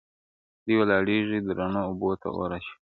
دوى 0.65 0.75
ولاړيـــږي 0.79 1.39
د 1.43 1.47
رڼـا 1.57 1.81
اوبـــو 1.85 2.09
تــه 2.21 2.27
اور 2.37 2.49
اچــوي, 2.57 2.73